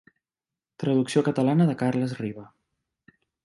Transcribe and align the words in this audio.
Traducció 0.83 1.21
catalana 1.29 1.69
de 1.73 1.77
Carles 1.83 2.17
Riba. 2.23 2.51